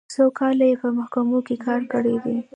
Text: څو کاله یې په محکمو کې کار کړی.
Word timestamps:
څو 0.13 0.23
کاله 0.39 0.65
یې 0.69 0.75
په 0.81 0.87
محکمو 0.97 1.39
کې 1.47 1.55
کار 1.65 1.81
کړی. 1.93 2.15